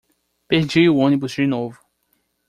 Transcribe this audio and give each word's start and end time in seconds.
Perdi 0.47 0.89
o 0.89 0.95
ônibus 0.95 1.31
de 1.33 1.45
novo. 1.45 1.77